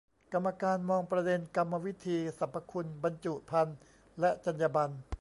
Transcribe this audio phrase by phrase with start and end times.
[0.33, 3.77] กรรมการมองประเด็นกรรมวิธี สรรพคุณ บรรจุภัณฑ์
[4.19, 4.95] และจรรยาบรรณ